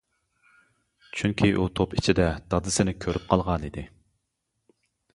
چۈنكى 1.19 1.51
ئۇ 1.59 1.67
توپ 1.81 1.95
ئىچىدە 1.99 2.27
دادىسىنى 2.55 2.97
كۆرۈپ 3.07 3.31
قالغانىدى! 3.31 3.89